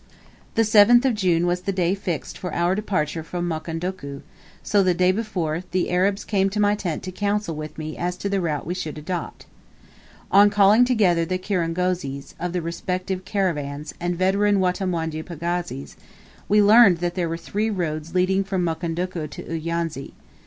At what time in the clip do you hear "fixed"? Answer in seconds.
1.93-2.35